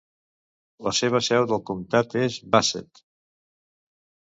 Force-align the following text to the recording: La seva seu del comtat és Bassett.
La 0.87 0.93
seva 0.99 1.21
seu 1.27 1.45
del 1.51 1.61
comtat 1.69 2.17
és 2.23 2.41
Bassett. 2.57 3.05